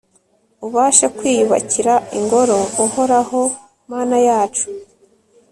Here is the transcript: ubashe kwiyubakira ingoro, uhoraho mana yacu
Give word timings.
ubashe 0.67 1.05
kwiyubakira 1.17 1.93
ingoro, 2.17 2.59
uhoraho 2.85 3.41
mana 3.91 4.17
yacu 4.27 4.65